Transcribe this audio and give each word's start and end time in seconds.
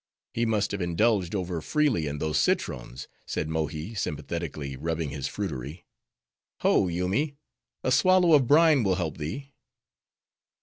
"He 0.33 0.47
must 0.47 0.71
have 0.71 0.81
indulged 0.81 1.35
over 1.35 1.61
freely 1.61 2.07
in 2.07 2.17
those 2.17 2.39
citrons," 2.39 3.07
said 3.27 3.47
Mohi, 3.47 3.93
sympathetically 3.93 4.75
rubbing 4.75 5.09
his 5.09 5.27
fruitery. 5.27 5.85
"Ho, 6.61 6.87
Yoomy! 6.87 7.35
a 7.83 7.91
swallow 7.91 8.33
of 8.33 8.47
brine 8.47 8.81
will 8.83 8.95
help 8.95 9.17
thee." 9.19 9.53